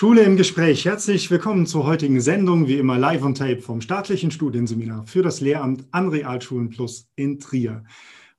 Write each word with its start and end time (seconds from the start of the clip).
Schule 0.00 0.22
im 0.22 0.38
Gespräch. 0.38 0.86
Herzlich 0.86 1.30
willkommen 1.30 1.66
zur 1.66 1.84
heutigen 1.84 2.22
Sendung, 2.22 2.66
wie 2.66 2.78
immer 2.78 2.96
live 2.96 3.22
on 3.22 3.34
tape 3.34 3.60
vom 3.60 3.82
staatlichen 3.82 4.30
Studienseminar 4.30 5.06
für 5.06 5.22
das 5.22 5.42
Lehramt 5.42 5.84
an 5.90 6.08
Realschulen 6.08 6.70
Plus 6.70 7.10
in 7.16 7.38
Trier. 7.38 7.84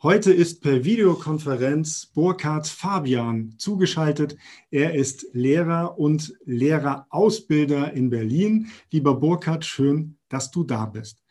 Heute 0.02 0.34
ist 0.34 0.64
per 0.64 0.84
Videokonferenz 0.84 2.08
Burkhard 2.16 2.66
Fabian 2.66 3.54
zugeschaltet. 3.60 4.38
Er 4.72 4.96
ist 4.96 5.28
Lehrer 5.34 6.00
und 6.00 6.34
Lehrerausbilder 6.46 7.94
in 7.94 8.10
Berlin. 8.10 8.72
Lieber 8.90 9.14
Burkhard, 9.14 9.64
schön, 9.64 10.18
dass 10.30 10.50
du 10.50 10.64
da 10.64 10.88
bist. 10.88 11.22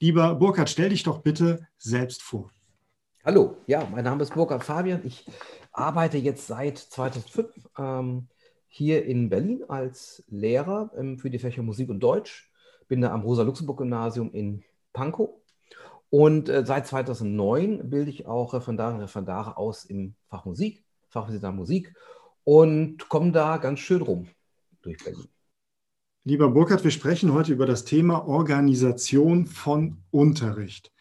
Lieber 0.00 0.34
Burkhard, 0.34 0.70
stell 0.70 0.88
dich 0.88 1.04
doch 1.04 1.18
bitte 1.18 1.68
selbst 1.78 2.20
vor. 2.20 2.50
Hallo, 3.24 3.58
ja, 3.68 3.86
mein 3.92 4.02
Name 4.02 4.24
ist 4.24 4.34
Burkhard 4.34 4.64
Fabian. 4.64 5.02
Ich 5.04 5.24
arbeite 5.70 6.18
jetzt 6.18 6.48
seit 6.48 6.78
2005 6.78 7.46
ähm, 7.78 8.26
hier 8.74 9.04
in 9.04 9.28
Berlin 9.28 9.64
als 9.68 10.24
Lehrer 10.28 10.90
ähm, 10.96 11.18
für 11.18 11.28
die 11.28 11.38
Fächer 11.38 11.62
Musik 11.62 11.90
und 11.90 12.00
Deutsch. 12.00 12.50
Bin 12.88 13.02
da 13.02 13.12
am 13.12 13.20
Rosa-Luxemburg-Gymnasium 13.20 14.32
in 14.32 14.62
Pankow 14.94 15.28
und 16.08 16.48
äh, 16.48 16.64
seit 16.64 16.86
2009 16.86 17.90
bilde 17.90 18.10
ich 18.10 18.26
auch 18.26 18.54
Referendare 18.54 18.94
und 18.94 19.00
Referendare 19.00 19.58
aus 19.58 19.84
im 19.84 20.14
Fach 20.28 20.46
Musik, 20.46 20.84
Fachwissenschaften 21.10 21.56
Musik 21.56 21.94
und 22.44 23.10
komme 23.10 23.30
da 23.32 23.58
ganz 23.58 23.80
schön 23.80 24.00
rum 24.00 24.28
durch 24.80 24.96
Berlin. 25.04 25.28
Lieber 26.24 26.48
Burkhard, 26.48 26.82
wir 26.82 26.90
sprechen 26.90 27.34
heute 27.34 27.52
über 27.52 27.66
das 27.66 27.84
Thema 27.84 28.26
Organisation 28.26 29.46
von 29.46 29.98
Unterricht. 30.10 30.92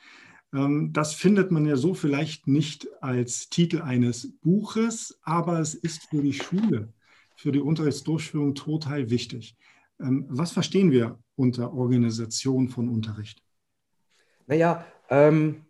Ähm, 0.53 0.91
das 0.91 1.13
findet 1.13 1.51
man 1.51 1.65
ja 1.65 1.77
so 1.77 1.93
vielleicht 1.93 2.47
nicht 2.47 2.87
als 3.01 3.47
Titel 3.49 3.81
eines 3.81 4.33
Buches, 4.41 5.19
aber 5.23 5.59
es 5.59 5.73
ist 5.73 6.09
für 6.09 6.21
die 6.21 6.33
Schule, 6.33 6.91
für 7.41 7.51
die 7.51 7.59
Unterrichtsdurchführung 7.59 8.53
total 8.53 9.09
wichtig. 9.09 9.57
Ähm, 9.99 10.25
was 10.29 10.51
verstehen 10.51 10.91
wir 10.91 11.19
unter 11.35 11.73
Organisation 11.73 12.69
von 12.69 12.87
Unterricht? 12.87 13.41
Naja, 14.45 14.85
ähm, 15.09 15.65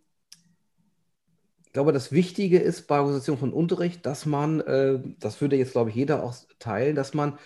ich 1.66 1.72
glaube, 1.72 1.94
das 1.94 2.11
Wichtige 2.11 2.59
ist 2.59 2.88
bei 2.88 2.99
Organisation 2.99 3.38
von 3.38 3.53
Unterricht, 3.53 4.05
dass 4.05 4.25
man, 4.25 4.59
äh, 4.59 4.99
das 5.19 5.39
würde 5.39 5.55
jetzt, 5.55 5.72
glaube 5.72 5.89
ich, 5.89 5.95
jeder 5.95 6.23
auch 6.23 6.36
teilen, 6.59 6.95
dass 6.95 7.14
man 7.14 7.39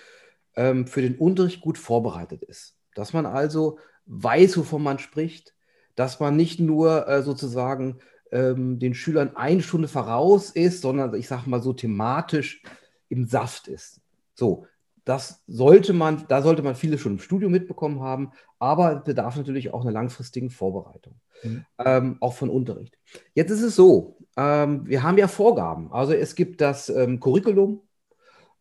ähm, 0.56 0.88
für 0.88 1.04
den 1.04 1.20
Unterricht 1.20 1.62
gut 1.62 1.78
vorbereitet 1.78 2.42
ist. 2.42 2.80
Dass 2.96 3.14
man 3.14 3.28
also 3.28 3.78
weiß, 4.08 4.58
wovon 4.58 4.82
man 4.82 4.98
spricht, 4.98 5.54
dass 5.96 6.20
man 6.20 6.36
nicht 6.36 6.60
nur 6.60 7.08
äh, 7.08 7.22
sozusagen 7.22 8.00
ähm, 8.32 8.80
den 8.80 8.96
Schülern 8.96 9.36
eine 9.36 9.62
Stunde 9.62 9.88
voraus 9.88 10.50
ist, 10.50 10.82
sondern 10.82 11.14
ich 11.14 11.28
sage 11.28 11.48
mal 11.48 11.62
so 11.62 11.74
thematisch 11.74 12.64
im 13.10 13.28
Saft 13.28 13.68
ist. 13.68 14.02
So, 14.36 14.68
das 15.06 15.44
sollte 15.48 15.94
man, 15.94 16.26
da 16.28 16.42
sollte 16.42 16.64
man 16.64 16.76
viele 16.76 16.98
schon 16.98 17.14
im 17.14 17.20
Studium 17.20 17.52
mitbekommen 17.52 18.02
haben, 18.02 18.32
aber 18.60 18.98
bedarf 18.98 19.38
natürlich 19.38 19.74
auch 19.74 19.82
einer 19.82 19.92
langfristigen 19.92 20.50
Vorbereitung, 20.50 21.16
mhm. 21.44 21.66
ähm, 21.84 22.18
auch 22.20 22.34
von 22.34 22.50
Unterricht. 22.50 22.98
Jetzt 23.34 23.52
ist 23.52 23.62
es 23.62 23.76
so, 23.76 24.18
ähm, 24.36 24.86
wir 24.86 25.04
haben 25.04 25.18
ja 25.18 25.28
Vorgaben. 25.28 25.92
Also 25.92 26.14
es 26.14 26.36
gibt 26.36 26.62
das 26.62 26.90
ähm, 26.90 27.20
Curriculum, 27.20 27.82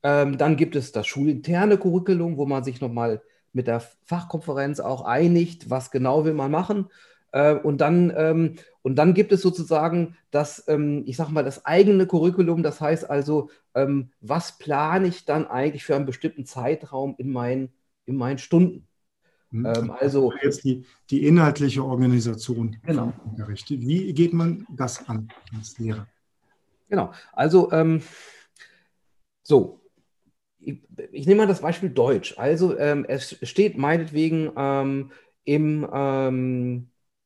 ähm, 0.03 0.37
dann 0.37 0.57
gibt 0.57 0.77
es 0.77 0.93
das 0.93 1.07
schulinterne 1.07 1.79
Curriculum, 1.79 2.37
wo 2.37 2.47
man 2.47 2.63
sich 2.63 2.81
nochmal 2.81 3.23
mit 3.55 3.67
der 3.67 3.81
Fachkonferenz 4.05 4.81
auch 4.81 5.03
einigt, 5.05 5.71
was 5.71 5.91
genau 5.91 6.25
will 6.25 6.35
man 6.35 6.51
machen. 6.51 6.89
Äh, 7.33 7.55
und, 7.55 7.81
dann, 7.81 8.13
ähm, 8.15 8.57
und 8.85 8.97
dann 8.97 9.15
gibt 9.15 9.33
es 9.33 9.41
sozusagen 9.41 10.15
das, 10.31 10.63
ähm, 10.69 11.05
ich 11.07 11.17
sage 11.17 11.33
mal, 11.33 11.43
das 11.43 11.65
eigene 11.65 12.07
Curriculum. 12.07 12.63
Das 12.63 12.83
heißt 12.83 13.09
also, 13.09 13.49
ähm, 13.75 14.11
was 14.21 14.59
plane 14.59 15.09
ich 15.09 15.25
dann 15.25 15.47
eigentlich 15.47 15.85
für 15.85 15.97
einen 15.97 16.05
bestimmten 16.05 16.45
Zeitraum 16.45 17.15
in 17.17 17.33
meinen, 17.33 17.73
in 18.05 18.15
meinen 18.17 18.37
Stunden? 18.37 18.87
Hm. 19.53 19.65
Ähm, 19.65 19.91
also 19.91 20.35
jetzt 20.43 20.65
die, 20.65 20.85
die 21.09 21.27
inhaltliche 21.27 21.83
Organisation 21.83 22.77
genau. 22.85 23.15
Unterricht. 23.25 23.71
Wie 23.71 24.13
geht 24.13 24.35
man 24.35 24.67
das 24.69 25.09
an 25.09 25.31
als 25.57 25.79
Lehrer? 25.79 26.07
Genau, 26.91 27.11
also 27.33 27.73
ähm, 27.73 28.03
so, 29.43 29.81
ich, 30.59 30.83
ich, 31.11 31.27
nehme 31.27 31.41
mal 31.41 31.47
das 31.47 31.63
Beispiel 31.63 31.89
Deutsch. 31.89 32.35
Also 32.37 32.77
ähm, 32.79 33.07
es 33.09 33.39
steht 33.49 33.79
meinetwegen 33.79 34.53
ähm, 34.55 35.11
im 35.47 35.89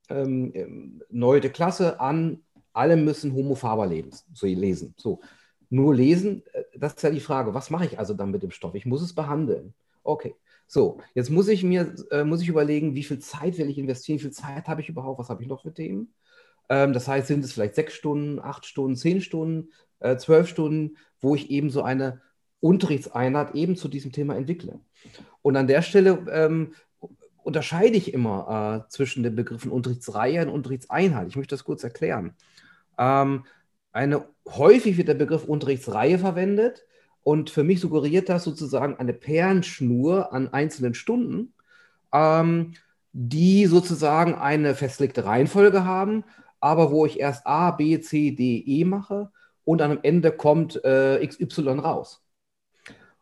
ähm, 0.08 0.52
ähm, 0.54 1.02
neunte 1.10 1.50
Klasse 1.50 2.00
an, 2.00 2.42
alle 2.72 2.96
müssen 2.96 3.34
Homo 3.34 3.54
faber 3.54 3.86
leben, 3.86 4.10
so 4.32 4.46
lesen. 4.46 4.94
So, 4.96 5.20
nur 5.70 5.94
lesen, 5.94 6.42
äh, 6.52 6.62
das 6.76 6.94
ist 6.94 7.02
ja 7.02 7.10
die 7.10 7.20
Frage, 7.20 7.54
was 7.54 7.70
mache 7.70 7.86
ich 7.86 7.98
also 7.98 8.14
dann 8.14 8.30
mit 8.30 8.42
dem 8.42 8.50
Stoff? 8.50 8.74
Ich 8.74 8.86
muss 8.86 9.02
es 9.02 9.14
behandeln. 9.14 9.74
Okay. 10.02 10.34
So, 10.70 11.00
jetzt 11.14 11.30
muss 11.30 11.48
ich 11.48 11.64
mir, 11.64 11.94
äh, 12.10 12.24
muss 12.24 12.42
ich 12.42 12.48
überlegen, 12.48 12.94
wie 12.94 13.02
viel 13.02 13.18
Zeit 13.20 13.56
will 13.56 13.70
ich 13.70 13.78
investieren, 13.78 14.18
wie 14.18 14.24
viel 14.24 14.32
Zeit 14.32 14.68
habe 14.68 14.82
ich 14.82 14.90
überhaupt, 14.90 15.18
was 15.18 15.30
habe 15.30 15.42
ich 15.42 15.48
noch 15.48 15.62
für 15.62 15.72
Themen? 15.72 16.12
Ähm, 16.68 16.92
das 16.92 17.08
heißt, 17.08 17.26
sind 17.26 17.42
es 17.42 17.52
vielleicht 17.52 17.74
sechs 17.74 17.94
Stunden, 17.94 18.38
acht 18.38 18.66
Stunden, 18.66 18.96
zehn 18.96 19.22
Stunden, 19.22 19.70
äh, 20.00 20.16
zwölf 20.18 20.46
Stunden, 20.46 20.96
wo 21.20 21.34
ich 21.34 21.50
eben 21.50 21.70
so 21.70 21.82
eine 21.82 22.20
Unterrichtseinheit 22.60 23.54
eben 23.54 23.76
zu 23.76 23.88
diesem 23.88 24.12
Thema 24.12 24.36
entwickle. 24.36 24.80
Und 25.42 25.56
an 25.56 25.68
der 25.68 25.82
Stelle 25.82 26.26
ähm, 26.30 26.74
unterscheide 27.48 27.96
ich 27.96 28.12
immer 28.12 28.84
äh, 28.86 28.90
zwischen 28.90 29.22
den 29.22 29.34
Begriffen 29.34 29.72
Unterrichtsreihe 29.72 30.42
und 30.42 30.50
Unterrichtseinheit. 30.50 31.28
Ich 31.28 31.36
möchte 31.36 31.54
das 31.54 31.64
kurz 31.64 31.82
erklären. 31.82 32.34
Ähm, 32.98 33.46
eine, 33.90 34.26
häufig 34.46 34.98
wird 34.98 35.08
der 35.08 35.14
Begriff 35.14 35.44
Unterrichtsreihe 35.44 36.18
verwendet 36.18 36.84
und 37.22 37.48
für 37.48 37.64
mich 37.64 37.80
suggeriert 37.80 38.28
das 38.28 38.44
sozusagen 38.44 38.96
eine 38.96 39.14
Perlenschnur 39.14 40.30
an 40.34 40.48
einzelnen 40.48 40.92
Stunden, 40.92 41.54
ähm, 42.12 42.74
die 43.12 43.64
sozusagen 43.64 44.34
eine 44.34 44.74
festgelegte 44.74 45.24
Reihenfolge 45.24 45.86
haben, 45.86 46.24
aber 46.60 46.90
wo 46.90 47.06
ich 47.06 47.18
erst 47.18 47.46
A, 47.46 47.70
B, 47.70 47.98
C, 48.00 48.32
D, 48.32 48.58
E 48.58 48.84
mache 48.84 49.30
und 49.64 49.80
am 49.80 49.98
Ende 50.02 50.32
kommt 50.32 50.84
äh, 50.84 51.26
XY 51.26 51.78
raus. 51.80 52.22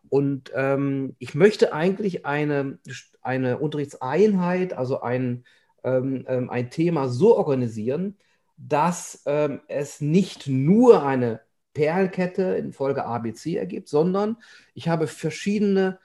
Und 0.09 0.51
ähm, 0.53 1.15
ich 1.19 1.35
möchte 1.35 1.73
eigentlich 1.73 2.25
eine, 2.25 2.79
eine 3.27 3.59
Unterrichtseinheit, 3.59 4.73
also 4.73 5.01
ein, 5.01 5.43
ähm, 5.83 6.25
ähm, 6.27 6.49
ein 6.49 6.71
Thema 6.71 7.09
so 7.09 7.37
organisieren, 7.37 8.17
dass 8.57 9.21
ähm, 9.25 9.61
es 9.67 10.01
nicht 10.01 10.47
nur 10.47 11.05
eine 11.05 11.41
Perlkette 11.73 12.55
in 12.55 12.73
Folge 12.73 13.05
ABC 13.05 13.55
ergibt, 13.55 13.87
sondern 13.89 14.37
ich 14.73 14.87
habe 14.89 15.05
verschiedene 15.05 15.99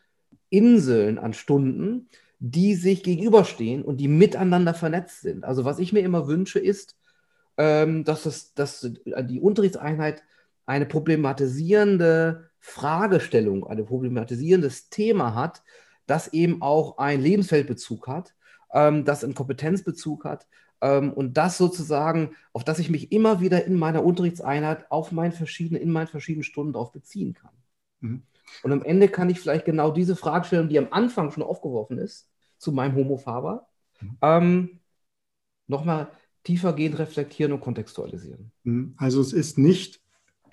Inseln 0.50 1.18
an 1.18 1.32
Stunden, 1.32 2.10
die 2.40 2.74
sich 2.74 3.02
gegenüberstehen 3.02 3.82
und 3.82 3.98
die 3.98 4.08
miteinander 4.08 4.74
vernetzt 4.74 5.22
sind. 5.22 5.44
Also 5.44 5.64
was 5.64 5.78
ich 5.78 5.92
mir 5.92 6.00
immer 6.00 6.26
wünsche, 6.26 6.58
ist, 6.58 6.98
ähm, 7.56 8.04
dass, 8.04 8.26
es, 8.26 8.52
dass 8.52 8.90
die 9.04 9.40
Unterrichtseinheit 9.40 10.24
eine 10.66 10.86
problematisierende 10.86 12.50
Fragestellung, 12.58 13.66
ein 13.66 13.84
problematisierendes 13.86 14.90
Thema 14.90 15.34
hat, 15.34 15.62
das 16.06 16.28
eben 16.32 16.62
auch 16.62 16.98
einen 16.98 17.22
Lebensfeldbezug 17.22 18.08
hat, 18.08 18.34
ähm, 18.72 19.04
das 19.04 19.24
einen 19.24 19.34
Kompetenzbezug 19.34 20.24
hat 20.24 20.46
ähm, 20.80 21.12
und 21.12 21.36
das 21.36 21.56
sozusagen, 21.56 22.34
auf 22.52 22.64
das 22.64 22.78
ich 22.78 22.90
mich 22.90 23.12
immer 23.12 23.40
wieder 23.40 23.64
in 23.64 23.78
meiner 23.78 24.04
Unterrichtseinheit 24.04 24.90
auf 24.90 25.12
meinen 25.12 25.32
verschiedenen, 25.32 25.80
in 25.80 25.90
meinen 25.90 26.08
verschiedenen 26.08 26.44
Stunden 26.44 26.72
darauf 26.72 26.92
beziehen 26.92 27.34
kann. 27.34 27.52
Mhm. 28.00 28.22
Und 28.62 28.72
am 28.72 28.82
Ende 28.82 29.08
kann 29.08 29.30
ich 29.30 29.40
vielleicht 29.40 29.64
genau 29.64 29.92
diese 29.92 30.16
Fragestellung, 30.16 30.68
die 30.68 30.78
am 30.78 30.88
Anfang 30.90 31.30
schon 31.30 31.42
aufgeworfen 31.42 31.98
ist, 31.98 32.28
zu 32.58 32.72
meinem 32.72 32.96
Homo 32.96 33.16
Faber, 33.16 33.68
mhm. 34.00 34.18
ähm, 34.20 34.80
nochmal 35.68 36.10
tiefergehend 36.44 36.98
reflektieren 36.98 37.52
und 37.52 37.60
kontextualisieren. 37.60 38.52
Mhm. 38.64 38.94
Also 38.98 39.20
es 39.20 39.32
ist 39.32 39.58
nicht 39.58 40.01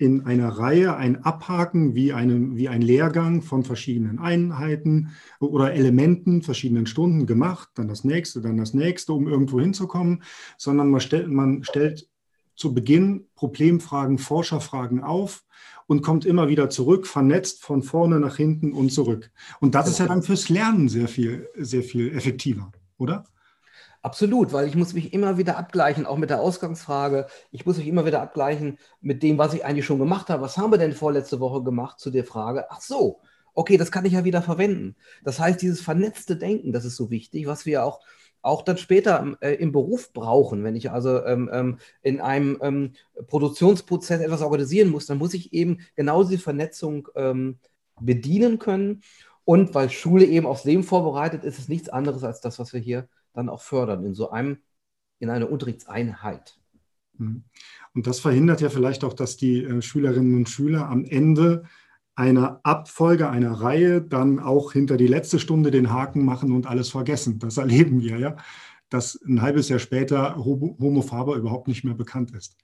in 0.00 0.24
einer 0.24 0.48
Reihe 0.48 0.96
ein 0.96 1.24
Abhaken 1.24 1.94
wie, 1.94 2.14
eine, 2.14 2.56
wie 2.56 2.70
ein 2.70 2.80
Lehrgang 2.80 3.42
von 3.42 3.64
verschiedenen 3.64 4.18
Einheiten 4.18 5.10
oder 5.40 5.74
Elementen, 5.74 6.40
verschiedenen 6.40 6.86
Stunden 6.86 7.26
gemacht, 7.26 7.68
dann 7.74 7.86
das 7.86 8.02
nächste, 8.02 8.40
dann 8.40 8.56
das 8.56 8.72
nächste, 8.72 9.12
um 9.12 9.28
irgendwo 9.28 9.60
hinzukommen, 9.60 10.22
sondern 10.56 10.90
man, 10.90 11.02
stellt, 11.02 11.28
man 11.28 11.64
stellt 11.64 12.08
zu 12.56 12.72
Beginn 12.72 13.26
Problemfragen, 13.34 14.16
Forscherfragen 14.16 15.02
auf 15.02 15.44
und 15.86 16.00
kommt 16.00 16.24
immer 16.24 16.48
wieder 16.48 16.70
zurück, 16.70 17.06
vernetzt 17.06 17.62
von 17.62 17.82
vorne 17.82 18.20
nach 18.20 18.36
hinten 18.36 18.72
und 18.72 18.92
zurück. 18.92 19.30
Und 19.60 19.74
das 19.74 19.86
ist 19.86 19.98
ja 19.98 20.06
dann 20.06 20.22
fürs 20.22 20.48
Lernen 20.48 20.88
sehr 20.88 21.08
viel, 21.08 21.46
sehr 21.56 21.82
viel 21.82 22.10
effektiver, 22.16 22.72
oder? 22.96 23.24
Absolut, 24.02 24.52
weil 24.54 24.66
ich 24.66 24.76
muss 24.76 24.94
mich 24.94 25.12
immer 25.12 25.36
wieder 25.36 25.58
abgleichen, 25.58 26.06
auch 26.06 26.16
mit 26.16 26.30
der 26.30 26.40
Ausgangsfrage. 26.40 27.26
Ich 27.50 27.66
muss 27.66 27.76
mich 27.76 27.86
immer 27.86 28.06
wieder 28.06 28.22
abgleichen 28.22 28.78
mit 29.02 29.22
dem, 29.22 29.36
was 29.36 29.52
ich 29.52 29.64
eigentlich 29.64 29.84
schon 29.84 29.98
gemacht 29.98 30.30
habe. 30.30 30.42
Was 30.42 30.56
haben 30.56 30.72
wir 30.72 30.78
denn 30.78 30.92
vorletzte 30.94 31.38
Woche 31.38 31.62
gemacht 31.62 32.00
zu 32.00 32.10
der 32.10 32.24
Frage? 32.24 32.70
Ach 32.70 32.80
so, 32.80 33.20
okay, 33.52 33.76
das 33.76 33.90
kann 33.92 34.06
ich 34.06 34.14
ja 34.14 34.24
wieder 34.24 34.40
verwenden. 34.40 34.96
Das 35.22 35.38
heißt, 35.38 35.60
dieses 35.60 35.82
vernetzte 35.82 36.36
Denken, 36.36 36.72
das 36.72 36.86
ist 36.86 36.96
so 36.96 37.10
wichtig, 37.10 37.46
was 37.46 37.66
wir 37.66 37.84
auch 37.84 38.00
auch 38.42 38.62
dann 38.62 38.78
später 38.78 39.36
äh, 39.42 39.54
im 39.56 39.70
Beruf 39.72 40.14
brauchen. 40.14 40.64
Wenn 40.64 40.76
ich 40.76 40.90
also 40.90 41.22
ähm, 41.24 41.50
ähm, 41.52 41.78
in 42.02 42.20
einem 42.20 42.58
ähm, 42.62 42.92
Produktionsprozess 43.26 44.20
etwas 44.22 44.40
organisieren 44.40 44.88
muss, 44.88 45.04
dann 45.04 45.18
muss 45.18 45.34
ich 45.34 45.52
eben 45.52 45.80
genau 45.94 46.24
diese 46.24 46.42
Vernetzung 46.42 47.08
ähm, 47.16 47.58
bedienen 48.00 48.58
können. 48.58 49.02
Und 49.44 49.74
weil 49.74 49.90
Schule 49.90 50.24
eben 50.24 50.46
aufs 50.46 50.64
Leben 50.64 50.84
vorbereitet, 50.84 51.44
ist 51.44 51.58
es 51.58 51.68
nichts 51.68 51.90
anderes 51.90 52.24
als 52.24 52.40
das, 52.40 52.58
was 52.58 52.72
wir 52.72 52.80
hier 52.80 53.08
dann 53.32 53.48
auch 53.48 53.62
fördern, 53.62 54.04
in 54.04 54.14
so 54.14 54.30
einem, 54.30 54.58
in 55.18 55.30
einer 55.30 55.50
Unterrichtseinheit. 55.50 56.58
Mhm. 57.18 57.44
Und 57.94 58.06
das 58.06 58.20
verhindert 58.20 58.60
ja 58.60 58.70
vielleicht 58.70 59.04
auch, 59.04 59.12
dass 59.12 59.36
die 59.36 59.64
äh, 59.64 59.82
Schülerinnen 59.82 60.36
und 60.36 60.48
Schüler 60.48 60.88
am 60.88 61.04
Ende 61.04 61.64
einer 62.14 62.60
Abfolge, 62.64 63.30
einer 63.30 63.52
Reihe 63.52 64.02
dann 64.02 64.40
auch 64.40 64.72
hinter 64.72 64.96
die 64.96 65.06
letzte 65.06 65.38
Stunde 65.38 65.70
den 65.70 65.90
Haken 65.90 66.24
machen 66.24 66.52
und 66.52 66.66
alles 66.66 66.90
vergessen. 66.90 67.38
Das 67.38 67.56
erleben 67.56 68.02
wir 68.02 68.18
ja, 68.18 68.36
dass 68.90 69.18
ein 69.26 69.40
halbes 69.40 69.68
Jahr 69.68 69.78
später 69.78 70.36
Homo 70.36 71.02
Faber 71.02 71.36
überhaupt 71.36 71.68
nicht 71.68 71.84
mehr 71.84 71.94
bekannt 71.94 72.32
ist. 72.32 72.58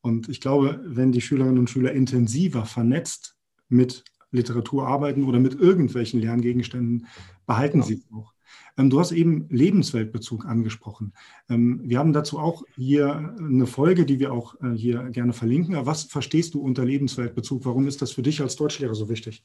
Und 0.00 0.28
ich 0.28 0.40
glaube, 0.40 0.80
wenn 0.84 1.12
die 1.12 1.20
Schülerinnen 1.20 1.58
und 1.58 1.70
Schüler 1.70 1.92
intensiver 1.92 2.64
vernetzt 2.64 3.36
mit 3.68 4.04
Literatur 4.30 4.86
arbeiten 4.86 5.24
oder 5.24 5.40
mit 5.40 5.54
irgendwelchen 5.54 6.20
Lerngegenständen, 6.20 7.06
behalten 7.46 7.80
genau. 7.80 7.86
sie 7.86 7.94
es 7.94 8.12
auch. 8.12 8.31
Ähm, 8.76 8.90
du 8.90 9.00
hast 9.00 9.12
eben 9.12 9.46
Lebensweltbezug 9.50 10.46
angesprochen. 10.46 11.12
Ähm, 11.48 11.80
wir 11.84 11.98
haben 11.98 12.12
dazu 12.12 12.38
auch 12.38 12.62
hier 12.76 13.34
eine 13.38 13.66
Folge, 13.66 14.06
die 14.06 14.18
wir 14.18 14.32
auch 14.32 14.54
äh, 14.62 14.70
hier 14.74 15.02
gerne 15.10 15.32
verlinken. 15.32 15.74
Aber 15.74 15.86
was 15.86 16.04
verstehst 16.04 16.54
du 16.54 16.60
unter 16.60 16.84
Lebensweltbezug? 16.84 17.64
Warum 17.64 17.86
ist 17.86 18.02
das 18.02 18.12
für 18.12 18.22
dich 18.22 18.40
als 18.40 18.56
Deutschlehrer 18.56 18.94
so 18.94 19.08
wichtig? 19.08 19.42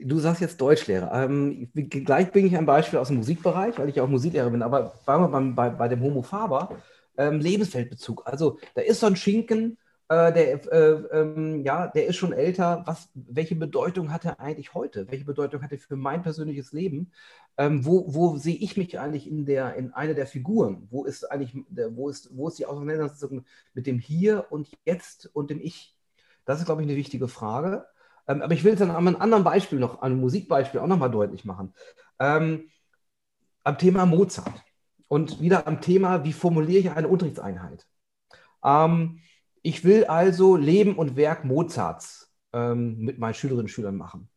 Du 0.00 0.18
sagst 0.18 0.40
jetzt 0.40 0.60
Deutschlehrer. 0.60 1.12
Ähm, 1.24 1.70
gleich 1.74 2.30
bringe 2.30 2.46
ich 2.46 2.56
ein 2.56 2.66
Beispiel 2.66 2.98
aus 2.98 3.08
dem 3.08 3.16
Musikbereich, 3.16 3.78
weil 3.78 3.88
ich 3.88 4.00
auch 4.00 4.08
Musiklehrer 4.08 4.50
bin. 4.50 4.62
Aber 4.62 4.94
bleiben 5.04 5.32
wir 5.32 5.52
bei, 5.54 5.70
bei 5.70 5.88
dem 5.88 6.00
Homo 6.00 6.22
Faber. 6.22 6.76
Lebensweltbezug. 7.20 8.22
Also 8.26 8.60
da 8.76 8.82
ist 8.82 9.00
so 9.00 9.06
ein 9.06 9.16
Schinken, 9.16 9.76
äh, 10.08 10.32
der, 10.32 10.72
äh, 10.72 11.20
ähm, 11.20 11.62
ja, 11.64 11.86
der 11.88 12.06
ist 12.06 12.16
schon 12.16 12.32
älter. 12.32 12.82
Was, 12.86 13.10
welche 13.14 13.54
Bedeutung 13.56 14.10
hat 14.10 14.24
er 14.24 14.40
eigentlich 14.40 14.72
heute? 14.72 15.06
Welche 15.10 15.26
Bedeutung 15.26 15.62
hat 15.62 15.70
er 15.70 15.78
für 15.78 15.96
mein 15.96 16.22
persönliches 16.22 16.72
Leben? 16.72 17.12
Ähm, 17.58 17.84
wo, 17.84 18.14
wo 18.14 18.36
sehe 18.36 18.54
ich 18.54 18.76
mich 18.76 18.98
eigentlich 19.00 19.28
in, 19.28 19.44
der, 19.44 19.74
in 19.74 19.92
einer 19.92 20.14
der 20.14 20.26
Figuren? 20.26 20.86
Wo 20.90 21.04
ist 21.04 21.24
eigentlich, 21.30 21.54
wo 21.68 22.08
ist, 22.08 22.30
wo 22.36 22.48
ist 22.48 22.58
die 22.58 22.66
Auseinandersetzung 22.66 23.44
mit 23.74 23.86
dem 23.86 23.98
Hier 23.98 24.46
und 24.50 24.70
Jetzt 24.84 25.28
und 25.34 25.50
dem 25.50 25.60
Ich? 25.60 25.96
Das 26.44 26.60
ist, 26.60 26.66
glaube 26.66 26.82
ich, 26.82 26.88
eine 26.88 26.96
wichtige 26.96 27.26
Frage. 27.26 27.84
Ähm, 28.28 28.42
aber 28.42 28.54
ich 28.54 28.62
will 28.62 28.74
es 28.74 28.78
dann 28.78 28.90
an 28.90 29.08
einem 29.08 29.16
anderen 29.16 29.42
Beispiel 29.42 29.80
noch, 29.80 30.02
einem 30.02 30.20
Musikbeispiel 30.20 30.80
auch 30.80 30.86
nochmal 30.86 31.10
deutlich 31.10 31.44
machen. 31.44 31.74
Ähm, 32.20 32.70
am 33.64 33.76
Thema 33.76 34.06
Mozart 34.06 34.62
und 35.08 35.40
wieder 35.40 35.66
am 35.66 35.80
Thema, 35.80 36.24
wie 36.24 36.32
formuliere 36.32 36.78
ich 36.78 36.90
eine 36.90 37.08
Unterrichtseinheit? 37.08 37.86
Ähm, 38.62 39.20
ich 39.62 39.84
will 39.84 40.04
also 40.04 40.56
Leben 40.56 40.96
und 40.96 41.16
Werk 41.16 41.44
Mozarts 41.44 42.32
ähm, 42.52 42.98
mit 42.98 43.18
meinen 43.18 43.34
Schülerinnen 43.34 43.64
und 43.64 43.70
Schülern 43.70 43.96
machen. 43.96 44.28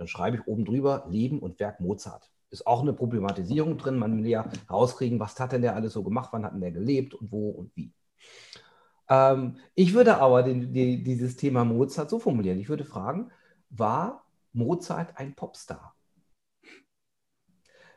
Dann 0.00 0.08
schreibe 0.08 0.38
ich 0.38 0.46
oben 0.46 0.64
drüber 0.64 1.04
Leben 1.10 1.40
und 1.40 1.60
Werk 1.60 1.78
Mozart. 1.78 2.30
Ist 2.48 2.66
auch 2.66 2.80
eine 2.80 2.94
Problematisierung 2.94 3.76
drin. 3.76 3.98
Man 3.98 4.16
will 4.16 4.26
ja 4.26 4.50
rauskriegen, 4.70 5.20
was 5.20 5.38
hat 5.38 5.52
denn 5.52 5.60
der 5.60 5.76
alles 5.76 5.92
so 5.92 6.02
gemacht, 6.02 6.30
wann 6.32 6.42
hat 6.42 6.54
denn 6.54 6.62
der 6.62 6.72
gelebt 6.72 7.12
und 7.12 7.30
wo 7.30 7.50
und 7.50 7.76
wie. 7.76 7.92
Ähm, 9.10 9.58
ich 9.74 9.92
würde 9.92 10.16
aber 10.16 10.42
den, 10.42 10.72
die, 10.72 11.02
dieses 11.02 11.36
Thema 11.36 11.66
Mozart 11.66 12.08
so 12.08 12.18
formulieren. 12.18 12.58
Ich 12.58 12.70
würde 12.70 12.86
fragen, 12.86 13.30
war 13.68 14.24
Mozart 14.54 15.18
ein 15.18 15.34
Popstar? 15.34 15.94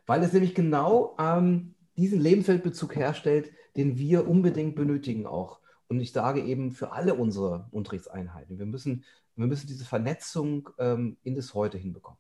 Weil 0.06 0.24
es 0.24 0.34
nämlich 0.34 0.54
genau 0.54 1.16
ähm, 1.18 1.76
diesen 1.96 2.20
Lebensweltbezug 2.20 2.98
herstellt, 2.98 3.50
den 3.78 3.98
wir 3.98 4.28
unbedingt 4.28 4.76
benötigen 4.76 5.26
auch. 5.26 5.62
Und 5.94 6.02
ich 6.02 6.12
sage 6.12 6.42
eben 6.42 6.72
für 6.72 6.92
alle 6.92 7.14
unsere 7.14 7.68
Unterrichtseinheiten, 7.70 8.58
wir 8.58 8.66
müssen, 8.66 9.04
wir 9.36 9.46
müssen 9.46 9.68
diese 9.68 9.86
Vernetzung 9.86 10.70
ähm, 10.80 11.18
in 11.24 11.36
das 11.36 11.54
Heute 11.54 11.78
hinbekommen. 11.78 12.18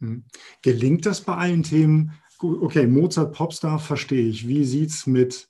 Mhm. 0.00 0.24
Gelingt 0.60 1.06
das 1.06 1.22
bei 1.22 1.34
allen 1.34 1.62
Themen? 1.62 2.12
Okay, 2.38 2.86
Mozart, 2.86 3.34
Popstar, 3.34 3.78
verstehe 3.78 4.28
ich. 4.28 4.46
Wie 4.46 4.64
sieht 4.64 4.90
es 4.90 5.06
mit 5.06 5.48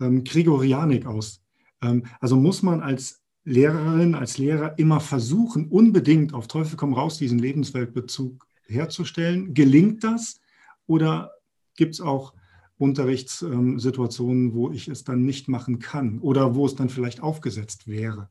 ähm, 0.00 0.22
Gregorianik 0.22 1.06
aus? 1.06 1.42
Ähm, 1.82 2.06
also 2.20 2.36
muss 2.36 2.62
man 2.62 2.80
als 2.82 3.20
Lehrerin, 3.42 4.14
als 4.14 4.38
Lehrer 4.38 4.78
immer 4.78 5.00
versuchen, 5.00 5.66
unbedingt 5.66 6.34
auf 6.34 6.46
Teufel 6.46 6.76
komm 6.76 6.94
raus 6.94 7.18
diesen 7.18 7.40
Lebensweltbezug 7.40 8.46
herzustellen? 8.66 9.54
Gelingt 9.54 10.04
das? 10.04 10.40
Oder 10.86 11.32
gibt 11.74 11.94
es 11.94 12.00
auch 12.00 12.32
Unterrichtssituationen, 12.80 14.54
wo 14.54 14.70
ich 14.70 14.88
es 14.88 15.04
dann 15.04 15.24
nicht 15.24 15.48
machen 15.48 15.78
kann 15.78 16.18
oder 16.20 16.54
wo 16.54 16.64
es 16.64 16.74
dann 16.74 16.88
vielleicht 16.88 17.22
aufgesetzt 17.22 17.86
wäre? 17.86 18.30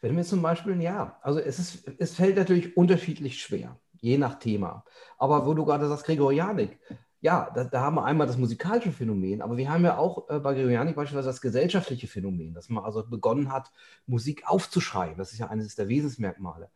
Wenn 0.00 0.16
wir 0.16 0.24
zum 0.24 0.40
Beispiel, 0.40 0.80
ja, 0.80 1.18
also 1.22 1.38
es, 1.38 1.58
ist, 1.58 1.88
es 1.98 2.14
fällt 2.14 2.36
natürlich 2.36 2.76
unterschiedlich 2.76 3.40
schwer, 3.40 3.78
je 4.00 4.16
nach 4.18 4.38
Thema. 4.38 4.84
Aber 5.18 5.46
wo 5.46 5.54
du 5.54 5.64
gerade 5.64 5.88
sagst, 5.88 6.06
Gregorianik, 6.06 6.78
ja, 7.20 7.50
da, 7.54 7.64
da, 7.64 7.82
haben 7.82 7.96
wir 7.96 8.04
einmal 8.04 8.26
das 8.26 8.38
musikalische 8.38 8.92
Phänomen, 8.92 9.42
aber 9.42 9.58
wir 9.58 9.70
haben 9.70 9.84
ja 9.84 9.98
auch 9.98 10.30
äh, 10.30 10.38
bei 10.38 10.54
Gregorianik 10.54 10.96
beispielsweise 10.96 11.28
das 11.28 11.42
gesellschaftliche 11.42 12.06
Phänomen, 12.06 12.54
dass 12.54 12.70
man 12.70 12.82
also 12.82 13.06
begonnen 13.06 13.52
hat, 13.52 13.70
Musik 14.06 14.44
aufzuschreiben. 14.46 15.18
Das 15.18 15.32
ist 15.32 15.38
ja 15.38 15.48
eines 15.48 15.74
der 15.74 15.88
Wesensmerkmale. 15.88 16.70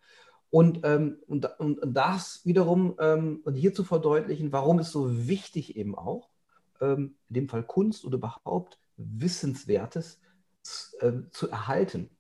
Und, 0.51 0.81
ähm, 0.85 1.17
und, 1.27 1.49
und, 1.59 1.81
das 1.83 2.43
wiederum 2.45 2.95
ähm, 3.01 3.41
und 3.45 3.55
hier 3.55 3.75
zu 3.75 3.85
verdeutlichen, 3.85 4.53
warum 4.53 4.79
es 4.79 4.93
so 4.93 5.27
wichtig 5.27 5.77
eben 5.77 5.97
auch, 5.97 6.29
in 6.93 7.15
dem 7.29 7.49
Fall 7.49 7.63
Kunst 7.63 8.05
oder 8.05 8.17
überhaupt 8.19 8.79
Wissenswertes 8.97 10.21
äh, 11.01 11.13
zu 11.31 11.51
erhalten. 11.51 12.11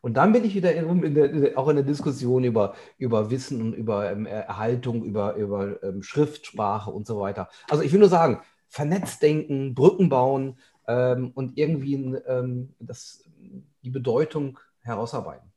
Und 0.00 0.14
dann 0.14 0.32
bin 0.32 0.44
ich 0.44 0.54
wieder 0.54 0.74
in, 0.74 1.02
in 1.02 1.14
der, 1.14 1.58
auch 1.58 1.68
in 1.68 1.76
der 1.76 1.84
Diskussion 1.84 2.44
über, 2.44 2.74
über 2.98 3.30
Wissen 3.30 3.60
und 3.60 3.72
über 3.72 4.10
ähm, 4.10 4.26
Erhaltung, 4.26 5.04
über, 5.04 5.34
über 5.34 5.82
ähm, 5.82 6.02
Schriftsprache 6.02 6.90
und 6.90 7.06
so 7.06 7.18
weiter. 7.20 7.48
Also 7.68 7.82
ich 7.82 7.92
will 7.92 8.00
nur 8.00 8.08
sagen, 8.08 8.40
vernetzt 8.68 9.22
denken, 9.22 9.74
Brücken 9.74 10.08
bauen 10.08 10.58
ähm, 10.86 11.32
und 11.34 11.58
irgendwie 11.58 11.94
ähm, 11.94 12.74
das, 12.78 13.24
die 13.82 13.90
Bedeutung 13.90 14.58
herausarbeiten. 14.82 15.48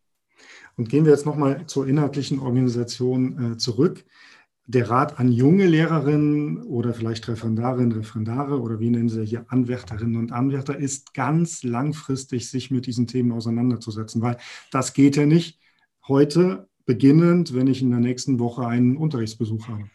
Und 0.76 0.90
gehen 0.90 1.06
wir 1.06 1.12
jetzt 1.12 1.26
nochmal 1.28 1.68
zur 1.68 1.88
inhaltlichen 1.88 2.40
Organisation 2.40 3.54
äh, 3.54 3.58
zurück 3.58 4.04
der 4.72 4.90
Rat 4.90 5.20
an 5.20 5.32
junge 5.32 5.68
Lehrerinnen 5.68 6.64
oder 6.64 6.94
vielleicht 6.94 7.28
Referendarinnen, 7.28 7.92
Referendare 7.92 8.60
oder 8.60 8.80
wie 8.80 8.90
nennen 8.90 9.10
Sie 9.10 9.26
hier 9.26 9.46
Anwärterinnen 9.50 10.16
und 10.16 10.32
Anwärter 10.32 10.78
ist, 10.78 11.14
ganz 11.14 11.64
langfristig 11.64 12.50
sich 12.50 12.72
mit 12.72 12.86
diesen 12.86 13.06
Themen 13.06 13.34
auseinanderzusetzen, 13.34 14.22
weil 14.22 14.38
das 14.72 14.94
geht 14.94 15.18
ja 15.18 15.26
nicht 15.26 15.60
heute 16.08 16.70
beginnend, 16.86 17.54
wenn 17.54 17.68
ich 17.68 17.82
in 17.82 17.92
der 17.92 18.00
nächsten 18.00 18.40
Woche 18.40 18.66
einen 18.66 18.96
Unterrichtsbesuch 18.98 19.68
habe. 19.68 19.90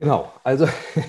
Genau, 0.00 0.32
also 0.44 0.68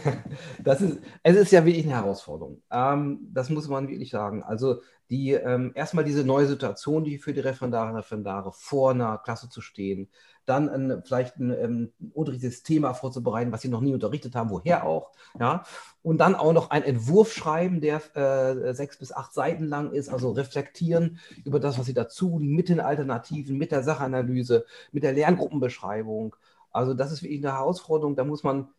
das 0.63 0.81
ist, 0.81 1.00
es 1.22 1.36
ist 1.36 1.51
ja 1.51 1.63
wirklich 1.63 1.86
eine 1.86 1.96
Herausforderung. 1.96 2.63
Ähm, 2.72 3.19
das 3.31 3.50
muss 3.51 3.67
man 3.67 3.88
wirklich 3.88 4.10
sagen. 4.10 4.41
Also 4.43 4.81
die 5.12 5.34
ähm, 5.34 5.72
erstmal 5.75 6.03
diese 6.05 6.24
neue 6.24 6.48
Situation, 6.48 7.03
die 7.03 7.19
für 7.19 7.34
die 7.34 7.39
Referendarinnen 7.39 7.93
und 7.96 8.00
Referendare 8.01 8.51
vor 8.51 8.91
einer 8.91 9.19
Klasse 9.19 9.48
zu 9.50 9.62
stehen, 9.62 10.10
dann 10.46 10.69
ein, 10.69 11.03
vielleicht 11.05 11.38
ein, 11.38 11.51
ähm, 11.51 11.93
unterrichtetes 12.13 12.63
Thema 12.63 12.93
vorzubereiten, 12.96 13.51
was 13.51 13.62
sie 13.62 13.69
noch 13.69 13.81
nie 13.81 13.93
unterrichtet 13.93 14.36
haben, 14.36 14.50
woher 14.50 14.84
auch, 14.86 15.12
ja, 15.39 15.63
und 16.01 16.17
dann 16.19 16.34
auch 16.34 16.53
noch 16.53 16.72
einen 16.72 16.86
Entwurf 16.86 17.31
schreiben, 17.31 17.81
der 17.81 18.01
äh, 18.15 18.74
sechs 18.74 18.98
bis 18.98 19.12
acht 19.12 19.34
Seiten 19.34 19.65
lang 19.65 19.91
ist, 19.91 20.10
also 20.10 20.31
reflektieren 20.31 21.19
über 21.46 21.60
das, 21.60 21.77
was 21.77 21.86
sie 21.86 21.93
dazu, 21.93 22.39
mit 22.41 22.69
den 22.69 22.79
Alternativen, 22.79 23.58
mit 23.58 23.72
der 23.72 23.84
Sachanalyse, 23.84 24.65
mit 24.91 25.03
der 25.03 25.13
Lerngruppenbeschreibung. 25.13 26.36
Also 26.72 26.93
das 26.96 27.12
ist 27.12 27.22
wirklich 27.24 27.43
eine 27.43 27.53
Herausforderung, 27.53 28.15
da 28.15 28.24
muss 28.24 28.43
man 28.43 28.69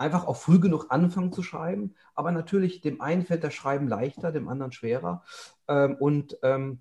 einfach 0.00 0.26
auch 0.26 0.36
früh 0.36 0.58
genug 0.58 0.86
anfangen 0.90 1.32
zu 1.32 1.42
schreiben, 1.42 1.94
aber 2.14 2.32
natürlich 2.32 2.80
dem 2.80 3.00
einen 3.00 3.24
fällt 3.24 3.44
das 3.44 3.54
Schreiben 3.54 3.86
leichter, 3.86 4.32
dem 4.32 4.48
anderen 4.48 4.72
schwerer 4.72 5.22
ähm, 5.68 5.96
und 5.96 6.38
ähm, 6.42 6.80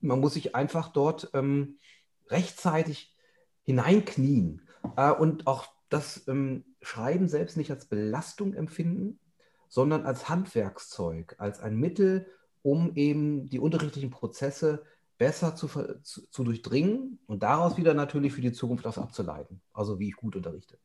man 0.00 0.20
muss 0.20 0.34
sich 0.34 0.54
einfach 0.54 0.88
dort 0.88 1.30
ähm, 1.32 1.78
rechtzeitig 2.28 3.16
hineinknien 3.62 4.68
äh, 4.96 5.12
und 5.12 5.46
auch 5.46 5.66
das 5.88 6.26
ähm, 6.26 6.64
Schreiben 6.80 7.28
selbst 7.28 7.56
nicht 7.56 7.70
als 7.70 7.86
Belastung 7.86 8.54
empfinden, 8.54 9.20
sondern 9.68 10.04
als 10.04 10.28
Handwerkszeug, 10.28 11.36
als 11.38 11.60
ein 11.60 11.76
Mittel, 11.76 12.26
um 12.62 12.94
eben 12.96 13.48
die 13.48 13.60
unterrichtlichen 13.60 14.10
Prozesse 14.10 14.84
besser 15.18 15.54
zu, 15.54 15.68
zu, 16.02 16.28
zu 16.28 16.44
durchdringen 16.44 17.18
und 17.26 17.42
daraus 17.42 17.76
wieder 17.76 17.94
natürlich 17.94 18.32
für 18.32 18.40
die 18.40 18.52
Zukunft 18.52 18.84
was 18.84 18.98
abzuleiten. 18.98 19.60
Also 19.72 19.98
wie 19.98 20.08
ich 20.08 20.16
gut 20.16 20.34
unterrichte. 20.34 20.78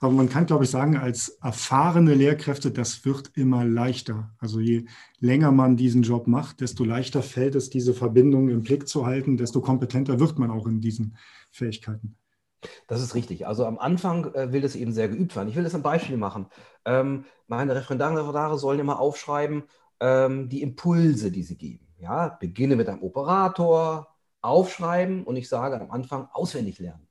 Aber 0.00 0.12
man 0.12 0.28
kann, 0.28 0.46
glaube 0.46 0.64
ich, 0.64 0.70
sagen, 0.70 0.96
als 0.96 1.28
erfahrene 1.42 2.14
Lehrkräfte, 2.14 2.70
das 2.70 3.04
wird 3.04 3.30
immer 3.34 3.64
leichter. 3.64 4.30
Also 4.38 4.60
je 4.60 4.86
länger 5.20 5.52
man 5.52 5.76
diesen 5.76 6.02
Job 6.02 6.26
macht, 6.26 6.60
desto 6.60 6.84
leichter 6.84 7.22
fällt 7.22 7.54
es, 7.54 7.70
diese 7.70 7.94
Verbindung 7.94 8.48
im 8.48 8.62
Blick 8.62 8.88
zu 8.88 9.06
halten, 9.06 9.36
desto 9.36 9.60
kompetenter 9.60 10.20
wird 10.20 10.38
man 10.38 10.50
auch 10.50 10.66
in 10.66 10.80
diesen 10.80 11.16
Fähigkeiten. 11.50 12.16
Das 12.86 13.02
ist 13.02 13.14
richtig. 13.14 13.46
Also 13.46 13.64
am 13.66 13.78
Anfang 13.78 14.32
äh, 14.34 14.52
will 14.52 14.60
das 14.60 14.76
eben 14.76 14.92
sehr 14.92 15.08
geübt 15.08 15.36
werden. 15.36 15.48
Ich 15.48 15.56
will 15.56 15.64
das 15.64 15.74
ein 15.74 15.82
Beispiel 15.82 16.16
machen. 16.16 16.46
Ähm, 16.84 17.24
meine 17.46 17.74
Referendarinnen 17.74 18.18
und 18.20 18.26
Referendare 18.26 18.58
sollen 18.58 18.80
immer 18.80 19.00
aufschreiben, 19.00 19.64
ähm, 20.00 20.48
die 20.48 20.62
Impulse, 20.62 21.30
die 21.30 21.42
sie 21.42 21.56
geben. 21.56 21.86
Ja, 21.98 22.28
beginne 22.28 22.76
mit 22.76 22.88
einem 22.88 23.02
Operator, 23.02 24.08
aufschreiben 24.42 25.24
und 25.24 25.36
ich 25.36 25.48
sage 25.48 25.80
am 25.80 25.90
Anfang 25.90 26.28
auswendig 26.32 26.78
lernen. 26.78 27.05